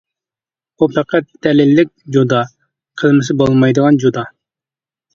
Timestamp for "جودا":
2.17-2.41, 4.07-4.29